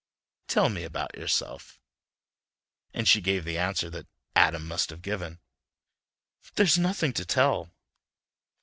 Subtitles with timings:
[0.47, 1.79] "Tell me about yourself."
[2.91, 5.39] And she gave the answer that Adam must have given.
[6.55, 7.69] "There's nothing to tell."